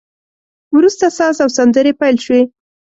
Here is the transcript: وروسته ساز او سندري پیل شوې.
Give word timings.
وروسته 0.77 1.05
ساز 1.17 1.35
او 1.43 1.49
سندري 1.57 1.93
پیل 1.99 2.15
شوې. 2.25 2.41